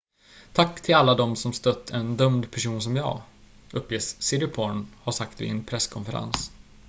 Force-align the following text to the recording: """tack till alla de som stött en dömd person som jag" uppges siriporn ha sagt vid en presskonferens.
"""tack 0.53 0.81
till 0.81 0.95
alla 0.95 1.15
de 1.15 1.35
som 1.35 1.53
stött 1.53 1.89
en 1.89 2.17
dömd 2.17 2.51
person 2.51 2.81
som 2.81 2.95
jag" 2.95 3.21
uppges 3.71 4.21
siriporn 4.21 4.87
ha 5.03 5.11
sagt 5.11 5.41
vid 5.41 5.51
en 5.51 5.63
presskonferens. 5.63 6.51